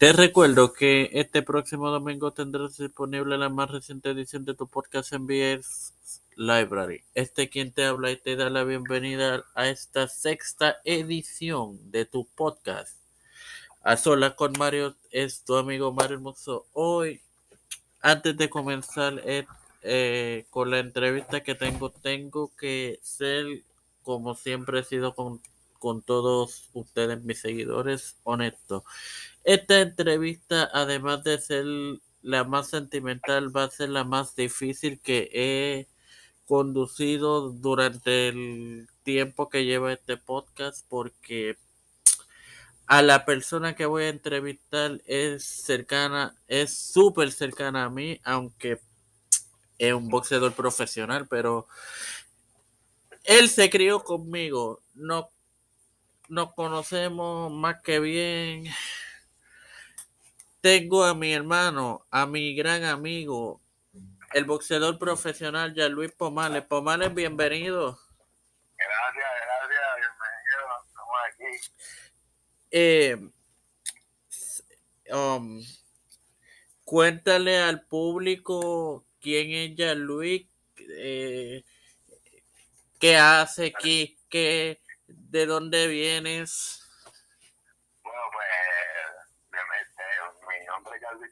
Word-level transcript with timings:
Te 0.00 0.14
recuerdo 0.14 0.72
que 0.72 1.10
este 1.12 1.42
próximo 1.42 1.90
domingo 1.90 2.32
tendrás 2.32 2.78
disponible 2.78 3.36
la 3.36 3.50
más 3.50 3.70
reciente 3.70 4.08
edición 4.08 4.46
de 4.46 4.54
tu 4.54 4.66
podcast 4.66 5.12
MBS 5.12 5.92
Library. 6.36 7.04
Este 7.14 7.50
quien 7.50 7.70
te 7.70 7.84
habla 7.84 8.10
y 8.10 8.16
te 8.16 8.34
da 8.34 8.48
la 8.48 8.64
bienvenida 8.64 9.44
a 9.54 9.68
esta 9.68 10.08
sexta 10.08 10.78
edición 10.86 11.78
de 11.90 12.06
tu 12.06 12.24
podcast. 12.24 12.96
A 13.82 13.98
sola 13.98 14.34
con 14.36 14.54
Mario 14.58 14.96
es 15.10 15.44
tu 15.44 15.56
amigo 15.56 15.92
Mario 15.92 16.16
Hermoso. 16.16 16.64
Hoy, 16.72 17.20
antes 18.00 18.38
de 18.38 18.48
comenzar 18.48 19.20
eh, 19.26 19.44
eh, 19.82 20.46
con 20.48 20.70
la 20.70 20.78
entrevista 20.78 21.42
que 21.42 21.54
tengo, 21.54 21.90
tengo 21.90 22.50
que 22.56 23.00
ser, 23.02 23.44
como 24.02 24.34
siempre 24.34 24.80
he 24.80 24.82
sido 24.82 25.14
con, 25.14 25.42
con 25.78 26.00
todos 26.00 26.70
ustedes, 26.72 27.22
mis 27.22 27.42
seguidores, 27.42 28.16
honesto. 28.22 28.82
Esta 29.44 29.80
entrevista, 29.80 30.68
además 30.72 31.24
de 31.24 31.38
ser 31.38 31.64
la 32.22 32.44
más 32.44 32.68
sentimental, 32.68 33.54
va 33.54 33.64
a 33.64 33.70
ser 33.70 33.88
la 33.88 34.04
más 34.04 34.36
difícil 34.36 35.00
que 35.00 35.30
he 35.32 35.88
conducido 36.46 37.50
durante 37.50 38.28
el 38.28 38.88
tiempo 39.02 39.48
que 39.48 39.64
lleva 39.64 39.92
este 39.92 40.16
podcast 40.16 40.84
porque 40.88 41.56
a 42.86 43.02
la 43.02 43.24
persona 43.24 43.76
que 43.76 43.86
voy 43.86 44.02
a 44.02 44.08
entrevistar 44.08 45.00
es 45.06 45.44
cercana, 45.44 46.34
es 46.48 46.76
súper 46.76 47.30
cercana 47.30 47.84
a 47.84 47.88
mí, 47.90 48.20
aunque 48.24 48.80
es 49.78 49.94
un 49.94 50.08
boxeador 50.08 50.52
profesional, 50.54 51.28
pero 51.28 51.68
él 53.22 53.48
se 53.48 53.70
crió 53.70 54.02
conmigo, 54.02 54.82
no 54.94 55.30
nos 56.28 56.52
conocemos 56.54 57.52
más 57.52 57.80
que 57.82 58.00
bien 58.00 58.64
tengo 60.60 61.04
a 61.04 61.14
mi 61.14 61.32
hermano, 61.32 62.06
a 62.10 62.26
mi 62.26 62.54
gran 62.54 62.84
amigo, 62.84 63.60
el 64.32 64.44
boxeador 64.44 64.98
profesional 64.98 65.74
ya 65.74 65.88
Luis 65.88 66.12
Pomales. 66.12 66.62
Pomales, 66.64 67.14
bienvenido. 67.14 67.98
Gracias, 68.76 69.30
gracias, 69.46 69.88
bienvenido. 69.96 70.66
Estamos 70.86 71.16
aquí. 71.28 71.50
Eh, 72.70 73.16
um, 75.12 75.64
cuéntale 76.84 77.58
al 77.58 77.82
público 77.82 79.04
quién 79.20 79.50
es 79.50 79.76
ya 79.76 79.94
Luis, 79.94 80.46
eh, 80.96 81.64
qué 82.98 83.16
hace, 83.16 83.72
qué, 83.72 84.16
qué, 84.28 84.80
de 85.08 85.46
dónde 85.46 85.88
vienes. 85.88 86.79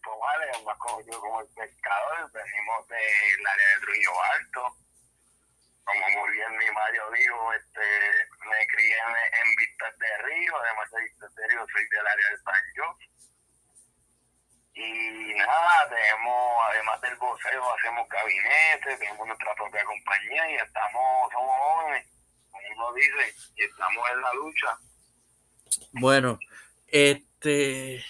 Pomales, 0.09 0.65
más 0.65 0.79
conocido 0.79 1.21
como 1.21 1.41
el 1.43 1.49
pescador, 1.49 2.33
venimos 2.33 2.89
del 2.89 3.47
área 3.47 3.69
de 3.75 3.81
Trujillo 3.81 4.23
Alto. 4.23 4.77
Como 5.85 6.11
muy 6.11 6.33
bien 6.33 6.57
mi 6.57 6.71
Mario 6.71 7.11
dijo, 7.11 7.53
este, 7.53 7.81
me 8.49 8.67
crié 8.69 8.97
en, 8.97 9.55
Vistas 9.57 9.99
de 9.99 10.19
Río, 10.25 10.57
además 10.57 10.91
de 10.91 11.03
Vistas 11.03 11.35
de 11.35 11.49
Río 11.49 11.67
soy 11.71 11.89
del 11.89 12.07
área 12.07 12.31
de 12.31 12.39
San 12.39 12.63
José. 12.77 13.11
Y 14.75 15.35
nada, 15.35 15.89
tenemos, 15.91 16.57
además 16.71 17.01
del 17.03 17.17
voceo, 17.17 17.75
hacemos 17.75 18.09
gabinete, 18.09 18.97
tenemos 18.97 19.27
nuestra 19.27 19.55
propia 19.57 19.85
compañía 19.85 20.51
y 20.51 20.55
estamos, 20.55 21.33
somos 21.33 21.57
jóvenes, 21.59 22.07
como 22.51 22.65
uno 22.77 22.93
dice, 22.95 23.35
y 23.57 23.65
estamos 23.65 24.11
en 24.11 24.21
la 24.23 24.35
lucha. 24.35 24.79
Bueno, 25.93 26.39
este 26.87 28.05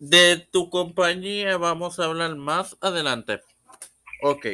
de 0.00 0.38
tu 0.50 0.70
compañía 0.70 1.58
vamos 1.58 2.00
a 2.00 2.06
hablar 2.06 2.34
más 2.34 2.76
adelante. 2.80 3.42
Ok. 4.22 4.46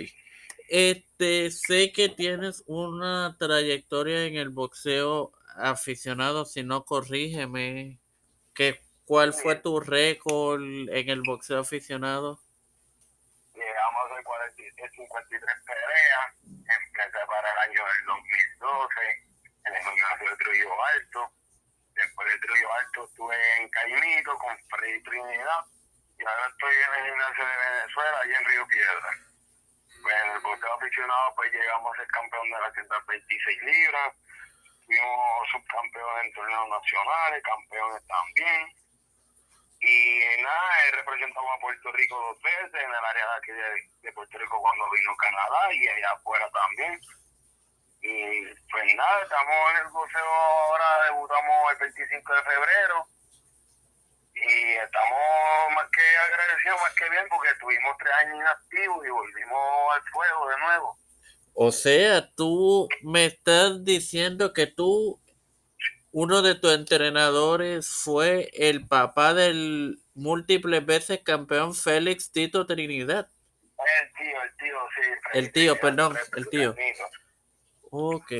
Este, 0.68 1.50
sé 1.52 1.92
que 1.92 2.08
tienes 2.08 2.64
una 2.66 3.36
trayectoria 3.38 4.24
en 4.24 4.36
el 4.36 4.50
boxeo 4.50 5.32
aficionado, 5.56 6.44
si 6.44 6.64
no 6.64 6.84
corrígeme. 6.84 8.00
¿qué, 8.54 8.82
¿Cuál 9.04 9.32
fue 9.32 9.54
tu 9.54 9.78
récord 9.78 10.60
en 10.62 11.08
el 11.08 11.22
boxeo 11.22 11.60
aficionado? 11.60 12.40
Llegamos 13.54 14.10
a 14.10 14.50
53 14.90 15.40
peleas, 15.64 16.26
empecé 16.42 17.18
para 17.28 17.52
el 17.52 17.70
año 17.70 17.82
del 17.84 18.04
2012 18.06 19.00
en 19.66 19.74
el 19.74 19.82
gimnasio 19.82 20.26
de 20.26 20.66
Alto 20.94 21.32
De 22.26 22.38
Trujillo 22.38 22.72
Alto 22.74 23.04
estuve 23.04 23.36
en 23.60 23.68
Caimito 23.68 24.36
con 24.38 24.58
Freddy 24.68 25.00
Trinidad 25.04 25.64
y 26.18 26.24
ahora 26.26 26.46
estoy 26.50 26.74
en 26.74 26.94
el 26.98 27.10
gimnasio 27.10 27.44
de 27.46 27.56
Venezuela 27.56 28.20
y 28.26 28.34
en 28.34 28.44
Río 28.46 28.66
Piedra. 28.66 29.10
Pues 30.02 30.14
en 30.16 30.30
el 30.32 30.40
boxeo 30.40 30.74
aficionado 30.74 31.34
pues 31.36 31.52
llegamos 31.52 31.94
a 31.94 31.96
ser 31.98 32.08
campeón 32.08 32.50
de 32.50 32.60
las 32.60 32.72
126 32.74 33.62
libras, 33.62 34.14
fuimos 34.86 35.48
subcampeones 35.52 36.24
en 36.24 36.32
torneos 36.32 36.68
nacionales, 36.68 37.42
campeones 37.44 38.06
también. 38.08 38.74
Y 39.78 40.42
nada, 40.42 40.72
he 40.82 40.96
representado 40.96 41.52
a 41.52 41.60
Puerto 41.60 41.92
Rico 41.92 42.16
dos 42.18 42.42
veces 42.42 42.74
en 42.74 42.90
el 42.90 43.04
área 43.06 43.24
de 43.24 43.36
aquí 43.38 43.52
de, 44.02 44.12
Puerto 44.12 44.36
Rico 44.36 44.60
cuando 44.60 44.90
vino 44.90 45.16
Canadá 45.16 45.72
y 45.74 45.86
allá 45.86 46.10
afuera 46.10 46.50
también. 46.50 47.00
Y 48.06 48.44
pues 48.70 48.84
nada, 48.94 49.22
estamos 49.22 49.54
en 49.72 49.86
el 49.86 49.92
boxeo 49.92 50.22
ahora, 50.22 50.84
debutamos 51.10 51.72
el 51.72 51.78
25 51.78 52.34
de 52.34 52.42
febrero 52.42 53.06
y 54.34 54.70
estamos 54.84 55.18
más 55.74 55.88
que 55.90 56.02
agradecidos, 56.30 56.80
más 56.82 56.94
que 56.94 57.10
bien, 57.10 57.24
porque 57.28 57.48
estuvimos 57.50 57.96
tres 57.98 58.12
años 58.20 58.36
inactivos 58.36 59.06
y 59.06 59.10
volvimos 59.10 59.94
al 59.94 60.02
fuego 60.12 60.48
de 60.48 60.58
nuevo. 60.58 60.98
O 61.54 61.72
sea, 61.72 62.30
tú 62.36 62.88
me 63.02 63.26
estás 63.26 63.82
diciendo 63.82 64.52
que 64.52 64.68
tú, 64.68 65.20
uno 66.12 66.42
de 66.42 66.54
tus 66.54 66.74
entrenadores 66.74 67.88
fue 67.88 68.50
el 68.52 68.86
papá 68.86 69.34
del 69.34 69.98
múltiples 70.14 70.84
veces 70.86 71.22
campeón 71.24 71.74
Félix 71.74 72.30
Tito 72.30 72.66
Trinidad. 72.66 73.28
El 74.00 74.12
tío, 74.12 74.42
el 74.42 74.56
tío, 74.56 74.78
sí. 74.94 75.38
El 75.38 75.52
tío, 75.52 75.80
perdón, 75.80 76.16
el 76.36 76.48
tío. 76.50 76.74
Ok. 77.90 78.32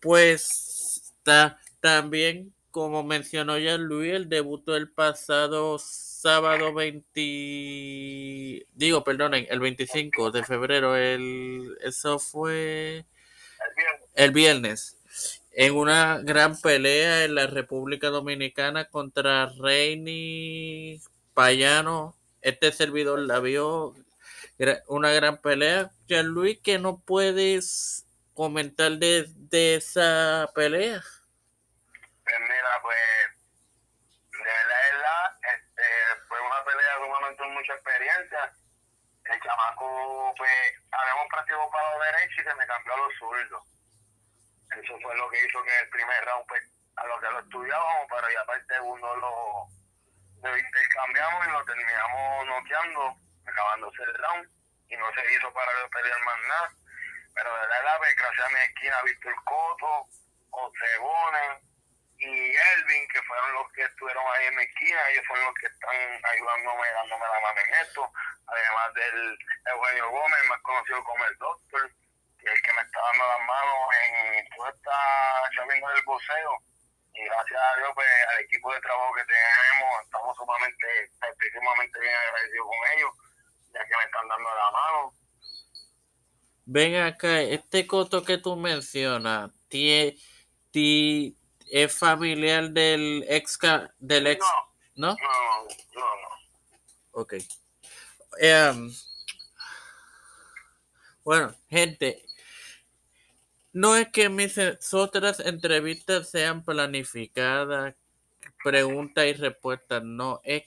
Pues 0.00 1.14
también, 1.80 2.52
como 2.70 3.02
mencionó 3.02 3.58
ya 3.58 3.78
Luis, 3.78 4.12
el 4.12 4.28
debutó 4.28 4.76
el 4.76 4.90
pasado 4.90 5.78
sábado 5.78 6.72
20, 6.74 8.66
digo, 8.74 9.04
perdonen, 9.04 9.46
el 9.50 9.60
25 9.60 10.30
de 10.30 10.44
febrero, 10.44 10.96
el, 10.96 11.76
eso 11.82 12.18
fue 12.18 13.04
el 14.14 14.30
viernes, 14.32 14.96
en 15.52 15.74
una 15.76 16.18
gran 16.18 16.60
pelea 16.60 17.24
en 17.24 17.34
la 17.34 17.46
República 17.46 18.08
Dominicana 18.08 18.86
contra 18.86 19.46
Reini 19.46 21.00
Payano. 21.34 22.16
Este 22.42 22.72
servidor 22.72 23.20
la 23.20 23.40
vio, 23.40 23.94
una 24.88 25.10
gran 25.12 25.40
pelea. 25.40 25.92
Luis, 26.24 26.58
que 26.60 26.78
no 26.78 27.00
puedes 27.04 28.03
comentar 28.34 28.92
de, 28.92 29.24
de 29.28 29.76
esa 29.76 30.50
pelea? 30.54 31.00
Pues 32.24 32.40
mira, 32.40 32.82
pues 32.82 32.98
de 34.32 34.50
verdad, 34.50 35.38
este, 35.54 35.84
fue 36.28 36.40
una 36.40 36.64
pelea 36.64 36.94
sumamente 36.98 37.42
con 37.42 37.54
mucha 37.54 37.72
experiencia. 37.74 38.52
El 39.24 39.40
chamaco, 39.40 40.34
pues, 40.36 40.52
habíamos 40.90 41.26
practicado 41.30 41.70
para 41.70 41.90
los 41.92 42.04
derechos 42.04 42.38
y 42.38 42.48
se 42.48 42.54
me 42.54 42.66
cambió 42.66 42.92
a 42.92 42.96
los 42.98 43.14
zurdos. 43.18 43.62
Eso 44.82 44.98
fue 45.00 45.16
lo 45.16 45.30
que 45.30 45.46
hizo 45.46 45.62
que 45.62 45.78
el 45.78 45.88
primer 45.88 46.24
round, 46.26 46.46
pues, 46.46 46.62
a 46.96 47.06
lo 47.06 47.20
que 47.20 47.30
lo 47.30 47.40
estudiábamos, 47.40 48.06
pero 48.10 48.30
ya 48.30 48.44
para 48.44 48.58
el 48.58 48.66
segundo 48.66 49.16
lo, 49.16 49.66
lo 50.42 50.58
intercambiamos 50.58 51.46
y 51.46 51.50
lo 51.50 51.64
terminamos 51.64 52.46
noqueando, 52.46 53.16
acabándose 53.46 54.02
el 54.02 54.14
round, 54.14 54.48
y 54.88 54.96
no 54.96 55.06
se 55.14 55.32
hizo 55.32 55.52
para 55.54 55.70
pelear 55.88 56.20
más 56.24 56.36
nada 56.48 56.83
pero 57.34 57.52
de 57.52 57.66
verdad, 57.66 57.98
gracias 58.16 58.46
a 58.46 58.48
mi 58.50 58.60
esquina, 58.60 59.02
Víctor 59.02 59.34
Coto, 59.44 60.08
Bones 61.00 61.62
y 62.18 62.56
Elvin, 62.56 63.08
que 63.08 63.22
fueron 63.22 63.52
los 63.54 63.72
que 63.72 63.82
estuvieron 63.82 64.24
ahí 64.32 64.46
en 64.46 64.56
mi 64.56 64.62
esquina, 64.62 65.08
ellos 65.10 65.26
fueron 65.26 65.46
los 65.46 65.54
que 65.54 65.66
están 65.66 65.96
ayudándome, 66.32 66.88
dándome 66.92 67.26
la 67.26 67.40
mano 67.40 67.60
en 67.60 67.74
esto, 67.74 68.12
además 68.46 68.94
del 68.94 69.38
Eugenio 69.66 70.10
Gómez, 70.10 70.44
más 70.48 70.60
conocido 70.62 71.04
como 71.04 71.24
el 71.24 71.38
Doctor, 71.38 71.90
que 72.38 72.46
es 72.46 72.54
el 72.54 72.62
que 72.62 72.72
me 72.72 72.82
está 72.82 73.00
dando 73.00 73.26
las 73.26 73.40
manos 73.40 73.88
en 74.06 74.48
toda 74.56 74.70
esta 74.70 74.94
del 75.92 76.02
boxeo. 76.04 76.58
Y 77.14 77.24
gracias 77.24 77.60
a 77.60 77.76
Dios, 77.76 77.90
pues, 77.94 78.08
al 78.30 78.40
equipo 78.40 78.72
de 78.74 78.80
trabajo 78.80 79.14
que 79.14 79.24
tenemos, 79.24 80.02
estamos 80.04 80.36
sumamente, 80.36 81.10
sumamente 81.52 82.00
bien 82.00 82.14
agradecidos 82.14 82.66
con 82.66 82.90
ellos, 82.96 83.10
ya 83.72 83.84
que 83.84 83.96
me 83.96 84.04
están 84.04 84.28
dando 84.28 84.54
la 84.54 84.70
mano 84.70 85.23
Ven 86.66 86.96
acá, 86.96 87.42
este 87.42 87.86
coto 87.86 88.24
que 88.24 88.38
tú 88.38 88.56
mencionas, 88.56 89.50
tie, 89.68 90.16
es 91.70 91.92
familiar 91.96 92.70
del 92.70 93.24
ex 93.28 93.58
del 93.98 94.26
ex 94.28 94.44
No, 94.96 95.08
¿no? 95.08 95.16
no, 95.16 95.68
no, 95.94 96.00
no. 96.00 96.28
Ok. 97.12 97.34
Em, 98.38 98.92
bueno, 101.24 101.54
gente, 101.68 102.24
no 103.72 103.96
es 103.96 104.08
que 104.08 104.28
mis 104.28 104.56
otras 104.92 105.40
entrevistas 105.40 106.30
sean 106.30 106.64
planificadas, 106.64 107.94
preguntas 108.62 109.26
y 109.26 109.32
respuestas, 109.34 110.02
no. 110.02 110.40
Es, 110.44 110.64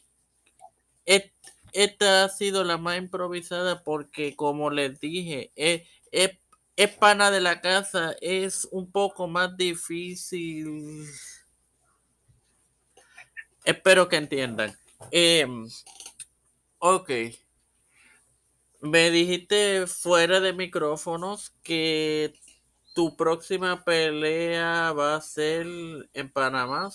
es- 1.05 1.31
esta 1.73 2.23
ha 2.23 2.29
sido 2.29 2.63
la 2.63 2.77
más 2.77 2.97
improvisada 2.97 3.83
porque, 3.83 4.35
como 4.35 4.69
les 4.69 4.99
dije, 4.99 5.51
es, 5.55 5.87
es, 6.11 6.37
es 6.75 6.89
pana 6.89 7.31
de 7.31 7.41
la 7.41 7.61
casa, 7.61 8.15
es 8.21 8.67
un 8.71 8.91
poco 8.91 9.27
más 9.27 9.55
difícil. 9.57 11.05
Espero 13.63 14.07
que 14.07 14.15
entiendan. 14.15 14.77
Em, 15.11 15.67
ok. 16.79 17.11
Me 18.79 19.09
dijiste 19.09 19.87
fuera 19.87 20.39
de 20.39 20.53
micrófonos 20.53 21.49
que 21.63 22.33
tu 22.97 23.15
próxima 23.15 23.83
pelea 23.83 24.91
va 24.91 25.15
a 25.15 25.21
ser 25.21 25.67
en 26.13 26.31
Panamá. 26.31 26.89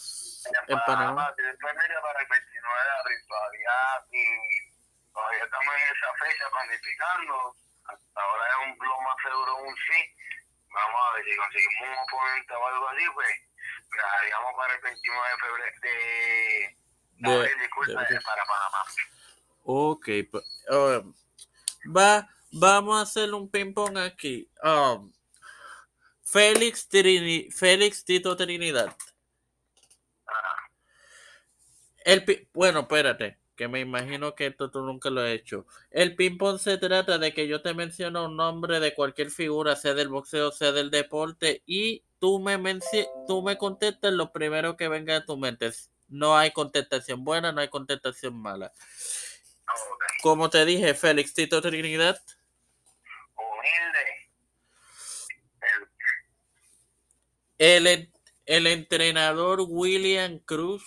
En 0.67 0.79
Panamá. 0.87 1.33
Y 1.39 1.43
después 1.43 1.73
viene 1.75 1.95
para 2.03 2.21
el 2.21 2.27
29 2.29 2.85
de 2.85 2.91
abril 3.01 3.19
todavía 3.29 3.71
y 4.11 4.62
todavía 5.13 5.45
estamos 5.45 5.75
en 5.75 5.97
esa 5.97 6.09
fecha 6.25 6.45
planificando. 6.51 7.57
Hasta 7.85 8.21
ahora 8.23 8.45
es 8.49 8.57
un 8.67 8.87
lo 8.87 9.01
más 9.03 9.17
seguro 9.23 9.57
un 9.57 9.75
sí. 9.77 10.01
Vamos 10.73 11.01
a 11.05 11.15
ver 11.17 11.25
si 11.25 11.37
conseguimos 11.37 11.83
un 11.89 11.99
oponente 11.99 12.55
o 12.55 12.67
algo 12.67 12.89
así, 12.89 13.05
pues 13.15 13.29
viajaríamos 13.93 14.53
para 14.57 14.75
el 14.75 14.81
29 14.81 15.29
de 15.29 15.37
febrero 15.39 15.81
de, 15.83 16.79
de, 17.19 17.57
disculpa, 17.63 18.05
de- 18.05 18.21
para 18.21 18.45
Panamá. 18.47 18.85
Ok. 19.65 20.07
pues, 20.31 20.45
um, 20.71 21.15
va, 21.95 22.29
vamos 22.53 22.99
a 22.99 23.03
hacer 23.03 23.33
un 23.35 23.51
ping-pong 23.51 23.99
aquí. 23.99 24.51
Um, 24.63 25.13
Félix, 26.25 26.89
Trini- 26.89 27.53
Félix 27.53 28.05
Tito 28.05 28.35
Trinidad. 28.37 28.97
Ajá. 30.27 30.71
El 32.05 32.49
bueno, 32.55 32.81
espérate, 32.81 33.39
que 33.63 33.69
me 33.69 33.79
imagino 33.79 34.35
que 34.35 34.47
esto 34.47 34.73
tú 34.73 34.81
nunca 34.83 35.09
lo 35.09 35.21
has 35.21 35.29
hecho. 35.31 35.67
El 35.93 36.17
ping-pong 36.17 36.59
se 36.59 36.79
trata 36.79 37.19
de 37.19 37.33
que 37.33 37.47
yo 37.47 37.63
te 37.63 37.75
menciono 37.75 38.25
un 38.27 38.37
nombre 38.37 38.81
de 38.81 38.93
cualquier 38.93 39.31
figura, 39.31 39.77
sea 39.77 39.95
del 39.95 40.09
boxeo, 40.09 40.51
sea 40.51 40.73
del 40.73 40.91
deporte, 40.91 41.63
y 41.65 42.03
tú 42.19 42.41
me, 42.41 42.59
menci- 42.59 43.09
tú 43.29 43.41
me 43.41 43.57
contestas 43.59 44.13
lo 44.15 44.33
primero 44.33 44.77
que 44.77 44.89
venga 44.89 45.15
a 45.15 45.25
tu 45.25 45.37
mente. 45.37 45.71
No 46.09 46.37
hay 46.37 46.51
contestación 46.51 47.23
buena, 47.23 47.53
no 47.53 47.61
hay 47.61 47.69
contestación 47.69 48.37
mala. 48.37 48.73
Como 50.25 50.51
te 50.51 50.65
dije, 50.65 50.95
Félix 50.95 51.33
Tito 51.33 51.63
Trinidad, 51.63 52.21
Humilde. 53.37 54.29
El, 57.59 58.11
el 58.47 58.67
entrenador 58.67 59.61
William 59.69 60.41
Cruz, 60.41 60.83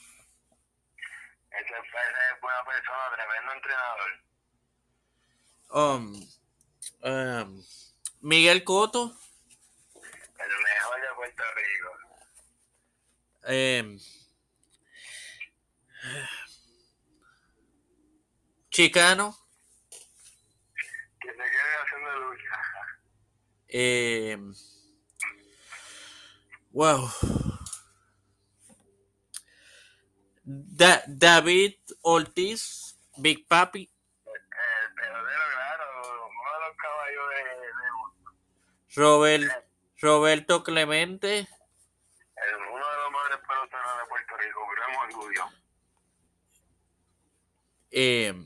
ese, 1.60 1.74
es 1.74 2.42
buena 2.42 2.64
persona, 2.66 3.04
tremendo 3.16 3.52
entrenador. 3.54 4.12
um, 5.72 6.04
um, 7.04 7.64
Miguel 8.22 8.64
Coto, 8.64 9.18
El 10.40 10.50
mejor 10.64 11.02
de 11.02 11.08
Puerto 11.16 11.44
Rico. 11.56 11.92
em, 13.48 14.00
Chicano, 18.70 19.38
Que 21.22 21.30
se 21.30 21.38
quede 21.38 21.76
haciendo 21.84 22.20
lucha. 22.20 22.56
Eh, 23.68 24.38
wow. 26.72 27.10
Da- 30.46 31.04
David 31.08 31.74
Ortiz, 32.02 32.96
Big 33.18 33.48
Papi, 33.48 33.90
El 34.26 34.94
pelotero, 34.96 35.42
claro, 35.54 35.84
uno 36.04 36.52
de 36.54 36.60
los 36.68 36.78
caballos 36.78 37.30
de, 37.30 37.42
de 37.66 38.96
Robert, 38.96 39.66
Roberto 40.02 40.64
Clemente, 40.64 41.40
el- 41.40 42.56
uno 42.72 42.86
de 42.90 42.98
los 42.98 43.12
mejores 43.12 43.40
peloteros 43.40 43.98
de 43.98 44.06
Puerto 44.10 44.38
Rico, 44.38 44.60
gran 44.76 44.96
orgullo. 45.10 45.44
eh, 47.92 48.46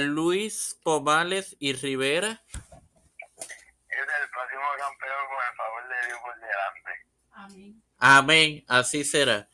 Luis 0.00 0.78
Pomales 0.82 1.56
y 1.60 1.72
Rivera. 1.74 2.42
Es 2.48 3.98
el 3.98 4.30
próximo 4.30 4.62
campeón 4.78 5.26
con 5.28 5.38
el 5.48 5.56
favor 5.56 5.88
de 5.88 6.06
Dios 6.06 6.18
por 6.20 6.34
delante. 6.34 6.92
Amén. 7.32 7.82
Amén, 7.98 8.64
así 8.68 9.04
será. 9.04 9.48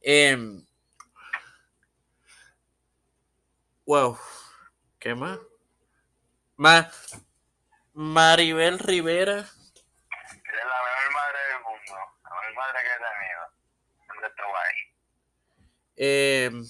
Em, 0.00 0.64
wow, 3.86 4.18
¿qué 4.98 5.14
más? 5.14 5.38
Ma- 6.56 6.90
Maribel 7.94 8.78
Rivera. 8.78 9.38
Es 9.40 9.46
la 9.46 10.82
mejor 10.84 11.12
madre 11.12 11.38
del 11.48 11.62
mundo, 11.62 11.94
la 12.24 12.30
mejor 12.30 12.54
madre 12.54 12.78
que 12.82 12.88
he 12.88 12.98
tenido. 12.98 13.42
Siempre 14.06 14.28
está 14.28 14.44
guay. 14.46 14.74
em, 15.96 16.64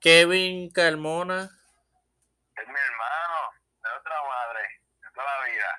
Kevin 0.00 0.70
Carmona. 0.70 1.44
Es 2.56 2.68
mi 2.68 2.74
hermano, 2.74 3.52
de 3.82 3.88
otra 3.98 4.16
madre, 4.28 4.60
de 5.02 5.08
toda 5.14 5.26
la 5.26 5.44
vida. 5.46 5.70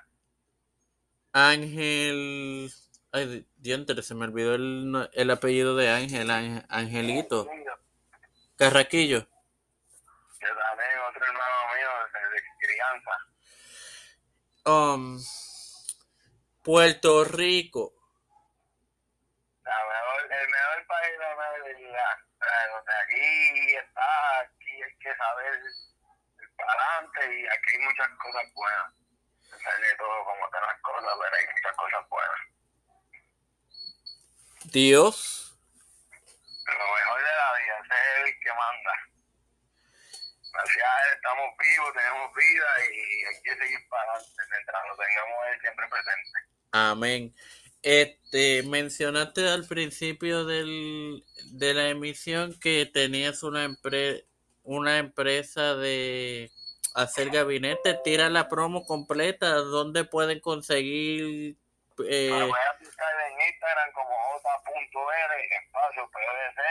Ángel. 1.32 2.70
Ay, 3.12 3.26
di- 3.26 3.46
diantre, 3.56 4.02
se 4.02 4.14
me 4.14 4.24
olvidó 4.26 4.54
el, 4.54 5.08
el 5.12 5.30
apellido 5.30 5.76
de 5.76 5.90
Ángel, 5.90 6.30
Ángel- 6.30 6.66
Angelito. 6.68 7.48
Carraquillo. 8.56 9.20
Que 10.40 10.46
también 10.46 10.90
otro 11.08 11.24
hermano 11.24 11.74
mío 11.74 11.88
desde 12.12 12.44
crianza. 12.60 13.10
Um, 14.68 15.16
Puerto 16.62 17.24
Rico. 17.24 17.94
La 19.64 19.72
mejor, 19.72 20.30
el 20.30 20.48
mejor 20.50 20.86
país 20.86 21.18
de 21.18 21.24
América. 21.24 22.26
O 22.36 22.84
sea, 22.84 23.00
aquí 23.00 23.76
está, 23.76 24.40
aquí 24.40 24.82
hay 24.82 24.98
que 25.00 25.16
saber 25.16 25.54
el 25.54 25.62
para 26.54 26.72
adelante 26.72 27.20
y 27.34 27.46
aquí 27.46 27.70
hay 27.72 27.78
muchas 27.78 28.08
cosas 28.18 28.42
buenas. 28.52 28.92
Sale 29.48 29.94
todo 29.96 30.24
como 30.26 30.44
están 30.44 30.60
las 30.60 30.80
cosas, 30.82 31.12
pero 31.18 31.36
hay 31.36 31.46
muchas 31.46 31.76
cosas 31.76 32.08
buenas. 32.10 32.40
Dios. 34.64 35.58
Lo 36.66 36.94
mejor 36.94 37.18
de 37.18 37.36
la 37.40 37.52
vida, 37.56 37.78
ese 37.80 37.94
es 37.94 38.26
el 38.26 38.40
que 38.40 38.52
manda. 38.52 39.08
Gracias 40.52 40.84
a 40.84 41.02
él 41.04 41.14
estamos 41.14 41.56
vivos, 41.58 41.92
tenemos 41.92 42.34
vida 42.34 42.66
y 42.90 43.24
hay 43.24 43.42
que 43.42 43.56
seguir 43.56 43.88
para 43.88 44.12
adelante 44.12 44.42
mientras 44.68 44.88
lo 44.88 44.96
tengamos 44.96 45.38
él 45.52 45.60
siempre 45.60 45.86
presente. 45.88 46.38
Amén. 46.72 47.34
Este, 47.82 48.62
mencionaste 48.64 49.48
al 49.48 49.66
principio 49.66 50.44
del, 50.44 51.24
de 51.52 51.74
la 51.74 51.88
emisión 51.88 52.58
que 52.60 52.86
tenías 52.86 53.42
una, 53.42 53.64
empre- 53.64 54.24
una 54.64 54.98
empresa 54.98 55.74
de 55.74 56.50
hacer 56.94 57.30
gabinete. 57.30 57.98
Tira 58.04 58.28
la 58.28 58.48
promo 58.48 58.84
completa. 58.84 59.54
¿Dónde 59.54 60.04
pueden 60.04 60.40
conseguir? 60.40 61.56
eh, 62.06 62.30
Me 62.30 62.42
voy 62.42 62.50
a 62.50 62.78
buscar 62.78 63.14
en 63.30 63.48
Instagram 63.48 63.92
como 63.92 64.10
j.r 64.42 65.64
espacio 65.64 66.10
PVC. 66.10 66.62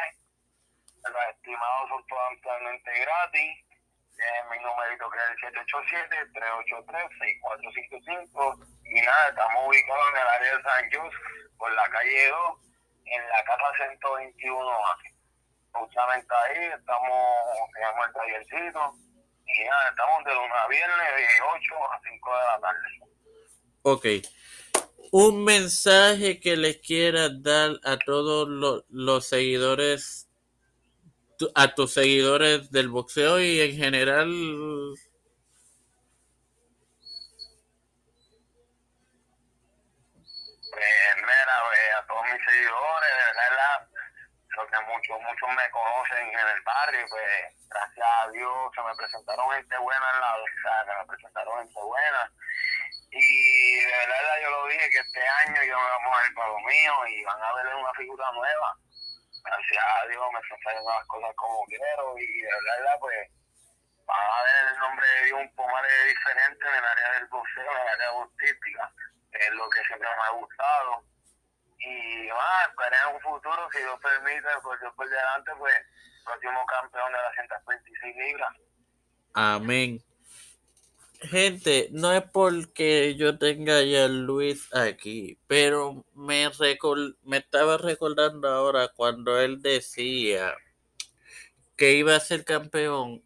Los 1.04 1.36
estimados 1.36 1.89
son 1.89 2.06
totalmente 2.42 2.92
gratis. 3.00 3.66
Tienen 4.17 4.50
mi 4.50 4.57
numerito 4.65 5.05
que 5.12 5.17
es 5.19 5.29
el 5.29 5.53
787-383-6455. 7.38 8.67
Y 8.86 9.01
nada, 9.01 9.29
estamos 9.29 9.67
ubicados 9.67 10.05
en 10.12 10.17
el 10.21 10.27
área 10.27 10.57
de 10.57 10.63
San 10.63 10.83
Jus, 10.91 11.13
por 11.57 11.71
la 11.74 11.88
calle 11.89 12.29
2, 12.29 12.38
en 13.05 13.21
la 13.29 13.43
casa 13.43 13.63
121A. 14.01 14.97
Justamente 15.74 16.33
ahí 16.33 16.65
estamos, 16.77 17.69
tenemos 17.74 18.07
el 18.07 18.13
tallercito. 18.13 18.93
Y 19.45 19.63
nada, 19.63 19.89
estamos 19.89 20.24
de 20.25 20.33
lunes 20.36 20.57
a 20.57 20.67
viernes 20.67 20.97
de 21.15 21.25
8 21.55 21.75
a 21.93 22.00
5 22.03 22.31
de 22.31 22.43
la 22.43 22.59
tarde. 22.59 22.89
Ok. 23.83 24.05
Un 25.12 25.43
mensaje 25.45 26.39
que 26.41 26.57
les 26.57 26.77
quieras 26.81 27.31
dar 27.41 27.71
a 27.86 27.97
todos 27.97 28.47
lo- 28.50 28.83
los 28.89 29.27
seguidores, 29.29 30.26
a 31.56 31.74
tus 31.75 31.94
seguidores 31.94 32.72
del 32.72 32.89
boxeo 32.89 33.39
y 33.39 33.62
en 33.62 33.75
general. 33.75 34.27
Pues 40.72 41.15
mira, 41.15 41.56
pues, 41.67 41.79
a 41.98 42.08
todos 42.08 42.24
mis 42.24 42.46
seguidores, 42.46 43.17
porque 44.58 44.77
muchos, 44.89 45.22
muchos 45.22 45.50
me 45.53 45.70
conocen 45.70 46.27
en 46.34 46.48
el 46.50 46.62
barrio, 46.65 47.06
pues 47.10 47.53
gracias 47.70 48.08
a 48.10 48.32
Dios 48.32 48.51
se 48.74 48.82
me 48.82 48.96
presentaron 48.96 49.51
gente 49.53 49.77
buena 49.77 50.06
en 50.13 50.20
la, 50.20 50.34
sea, 50.63 50.86
se 50.86 50.98
me 50.98 51.06
presentaron 51.06 51.60
gente 51.60 51.79
buena. 51.79 52.32
Y 53.12 53.75
de 53.86 53.98
verdad 53.98 54.36
yo 54.41 54.50
lo 54.50 54.67
dije 54.67 54.89
que 54.89 54.98
este 54.98 55.22
año 55.46 55.62
yo 55.62 55.77
me 55.77 55.86
voy 55.86 55.94
a 55.94 56.03
poner 56.10 56.34
para 56.34 56.50
lo 56.50 56.60
mío 56.60 56.94
y 57.08 57.24
van 57.24 57.41
a 57.41 57.53
ver 57.53 57.75
una 57.75 57.94
figura 57.94 58.32
nueva. 58.34 58.77
Gracias 59.48 59.84
a 59.84 60.08
Dios 60.08 60.24
me 60.34 60.60
saliendo 60.63 60.92
las 60.92 61.08
cosas 61.08 61.32
como 61.36 61.63
quiero 61.66 62.18
y 62.20 62.42
de 62.42 62.50
verdad 62.51 62.96
pues 63.00 63.32
van 64.06 64.20
a 64.20 64.44
ver 64.44 64.74
el 64.74 64.80
nombre 64.80 65.08
de 65.08 65.34
un 65.34 65.56
poco 65.56 65.72
diferente 66.08 66.68
en 66.68 66.75
el 66.75 66.86
área 66.86 67.12
del 67.13 67.27
boxeo, 67.27 67.72
en 67.72 67.82
el 67.82 67.88
área 67.88 68.12
boxística, 68.12 68.92
que 69.32 69.39
es 69.39 69.51
lo 69.51 69.70
que 69.70 69.84
siempre 69.84 70.10
me 70.10 70.24
ha 70.24 70.32
gustado 70.32 71.04
y 71.80 72.27
más, 72.30 72.68
esperé 72.68 72.98
en 73.08 73.16
un 73.16 73.22
futuro, 73.22 73.70
si 73.72 73.80
Dios 73.80 74.00
permite, 74.01 74.48
pues 74.63 74.80
Dios 74.82 74.94
por 74.96 75.10
delante, 75.10 75.51
pues 75.58 75.75
próximo 76.25 76.66
campeón 76.66 77.12
de 77.13 77.18
las 77.20 77.34
126 77.36 78.16
libras. 78.16 78.54
Amén. 79.34 80.00
Gente, 81.21 81.89
no 81.91 82.13
es 82.13 82.24
porque 82.31 83.15
yo 83.15 83.38
tenga 83.38 83.81
ya 83.83 84.07
Luis 84.07 84.74
aquí, 84.74 85.39
pero 85.47 86.05
me, 86.13 86.50
me 87.24 87.38
estaba 87.38 87.77
recordando 87.77 88.47
ahora 88.47 88.89
cuando 88.89 89.39
él 89.39 89.62
decía 89.62 90.53
que 91.75 91.93
iba 91.93 92.15
a 92.15 92.19
ser 92.19 92.45
campeón. 92.45 93.24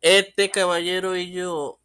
Este 0.00 0.50
caballero 0.50 1.16
y 1.16 1.30
yo, 1.32 1.80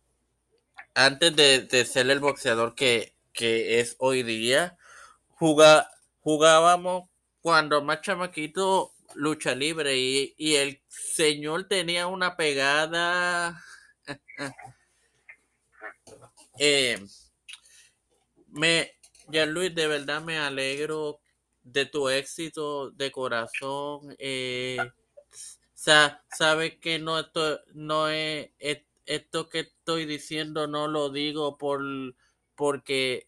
antes 0.94 1.36
de, 1.36 1.62
de 1.62 1.86
ser 1.86 2.10
el 2.10 2.20
boxeador 2.20 2.76
que, 2.76 3.16
que 3.34 3.80
es 3.82 3.96
hoy 4.00 4.24
día, 4.24 4.78
jugábamos 6.22 7.10
cuando 7.42 7.82
más 7.84 8.02
chamaquito 8.02 8.94
lucha 9.16 9.54
libre 9.56 9.98
y, 9.98 10.56
el 10.56 10.82
señor 10.88 11.68
tenía 11.68 12.08
una 12.08 12.36
pegada. 12.36 13.64
Eh, 16.60 17.00
me, 18.50 18.92
Luis, 19.48 19.74
de 19.74 19.88
verdad 19.88 20.22
me 20.22 20.38
alegro 20.38 21.20
de 21.64 21.86
tu 21.86 22.10
éxito 22.10 22.92
de 22.92 23.12
corazón. 23.12 24.16
Eh, 24.20 24.78
sabe 25.74 26.80
que 26.80 27.00
no 27.00 27.20
esto, 27.20 27.60
no 27.74 28.10
es, 28.10 28.50
esto 29.06 29.50
que 29.50 29.60
estoy 29.62 30.06
diciendo 30.06 30.68
no 30.68 30.88
lo 30.88 31.10
digo 31.10 31.58
por 31.58 31.82
porque 32.56 33.28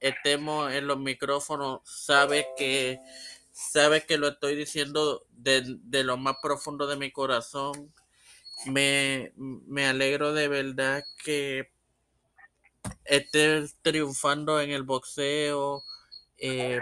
estemos 0.00 0.72
en 0.72 0.86
los 0.86 0.98
micrófonos, 0.98 1.80
sabes 1.84 2.46
que 2.56 2.98
sabes 3.52 4.04
que 4.04 4.16
lo 4.16 4.28
estoy 4.28 4.56
diciendo 4.56 5.26
de, 5.30 5.78
lo 6.02 6.16
más 6.16 6.36
profundo 6.42 6.86
de 6.86 6.96
mi 6.96 7.12
corazón. 7.12 7.92
Me, 8.66 9.32
alegro 9.86 10.32
de 10.32 10.48
verdad 10.48 11.02
que 11.24 11.70
estés 13.04 13.76
triunfando 13.82 14.60
en 14.60 14.70
el 14.70 14.82
boxeo 14.82 15.82
eh, 16.38 16.80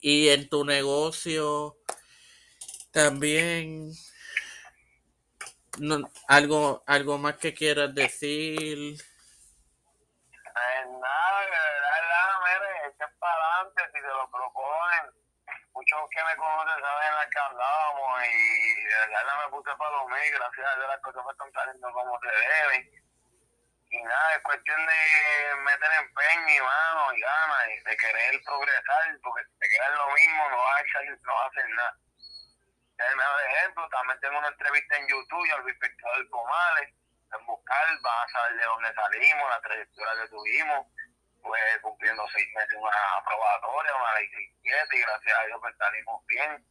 y 0.00 0.28
en 0.28 0.48
tu 0.48 0.64
negocio 0.64 1.76
también. 2.90 3.92
No, 5.78 6.10
algo, 6.28 6.82
algo 6.86 7.18
más 7.18 7.36
que 7.36 7.54
quieras 7.54 7.94
decir. 7.94 8.96
Pues 10.30 10.86
nada, 11.00 11.40
de 11.40 11.50
verdad, 11.50 12.28
mire, 12.44 12.88
echen 12.88 13.18
para 13.18 13.32
adelante 13.34 13.82
si 13.92 14.00
se 14.00 14.08
lo. 14.08 14.39
Muchos 15.80 16.10
que 16.12 16.22
me 16.22 16.36
conocen 16.36 16.76
saben 16.76 17.14
la 17.16 17.26
que 17.30 17.38
hablábamos 17.38 18.20
y 18.20 18.84
de 18.84 19.06
verdad 19.16 19.36
me 19.40 19.48
puse 19.48 19.70
para 19.80 19.90
lo 19.96 20.08
mío 20.08 20.36
gracias 20.36 20.66
a 20.68 20.76
Dios 20.76 20.88
las 20.92 21.00
cosas 21.00 21.24
me 21.24 21.32
están 21.32 21.52
saliendo 21.52 21.92
como 21.92 22.20
se 22.20 22.28
deben. 22.28 22.84
Y 23.88 24.02
nada, 24.02 24.34
es 24.36 24.42
cuestión 24.42 24.76
de 24.76 25.56
meter 25.56 25.90
empeño 26.04 26.52
y 26.52 26.60
mano 26.60 27.14
y 27.16 27.20
ganas 27.20 27.64
y 27.72 27.80
de 27.80 27.96
querer 27.96 28.42
progresar, 28.44 29.08
porque 29.24 29.42
si 29.48 29.56
te 29.56 29.68
quedas 29.70 29.90
lo 29.96 30.12
mismo 30.12 30.50
no 30.50 30.56
vas 30.58 30.84
a, 30.84 31.00
no 31.00 31.32
vas 31.32 31.44
a 31.44 31.48
hacer 31.48 31.68
nada. 31.70 31.96
El 32.98 33.16
mejor 33.16 33.40
ejemplo, 33.48 33.88
también 33.88 34.20
tengo 34.20 34.38
una 34.38 34.48
entrevista 34.48 34.96
en 34.98 35.08
YouTube, 35.08 35.48
yo 35.48 35.56
al 35.56 35.64
respecto 35.64 36.12
del 36.12 36.28
Pomales 36.28 36.92
en 37.32 37.46
buscar, 37.46 37.86
van 38.02 38.20
a 38.20 38.28
saber 38.28 38.52
de 38.52 38.66
dónde 38.66 38.92
salimos, 38.92 39.48
la 39.48 39.60
trayectoria 39.62 40.12
que 40.20 40.28
tuvimos, 40.28 40.86
pues 41.42 41.62
cumpliendo 41.82 42.24
seis 42.32 42.46
meses 42.54 42.78
una 42.78 43.24
probatoria, 43.24 43.94
una 43.96 44.14
ley 44.14 44.28
67, 44.28 44.96
y 44.96 45.00
gracias 45.00 45.38
a 45.38 45.46
Dios 45.46 45.58
pues 45.60 45.74
salimos 45.76 46.26
bien. 46.26 46.64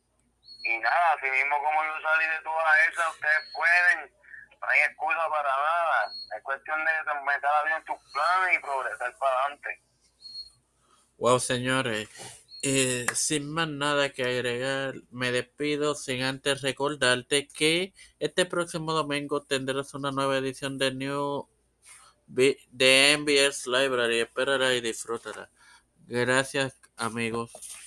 Y 0.63 0.77
nada, 0.79 1.13
así 1.13 1.29
mismo 1.31 1.57
como 1.63 1.83
yo 1.83 2.01
salí 2.01 2.25
de 2.25 2.41
todas 2.43 2.87
esas, 2.91 3.13
ustedes 3.13 3.43
pueden, 3.53 4.11
no 4.61 4.67
hay 4.67 4.79
excusa 4.81 5.29
para 5.29 5.49
nada, 5.49 6.11
es 6.35 6.43
cuestión 6.43 6.79
de 6.83 6.91
meter 7.23 7.49
a 7.49 7.63
bien 7.63 7.83
tus 7.85 7.97
planes 8.11 8.57
y 8.57 8.59
progresar 8.59 9.17
para 9.17 9.35
adelante. 9.39 9.81
Wow, 11.17 11.39
señores, 11.39 12.09
eh, 12.61 13.05
sin 13.13 13.49
más 13.49 13.69
nada 13.69 14.09
que 14.09 14.23
agregar, 14.23 14.95
me 15.11 15.31
despido 15.31 15.95
sin 15.95 16.23
antes 16.23 16.61
recordarte 16.61 17.47
que 17.47 17.93
este 18.19 18.45
próximo 18.45 18.91
domingo 18.91 19.41
tendrás 19.41 19.93
una 19.93 20.11
nueva 20.11 20.37
edición 20.37 20.77
de 20.77 20.93
New 20.93 21.47
de 22.29 23.17
MBS 23.17 23.67
Library. 23.67 24.19
Espérala 24.19 24.73
y 24.75 24.81
disfrútala. 24.81 25.49
Gracias, 26.07 26.75
amigos. 26.95 27.51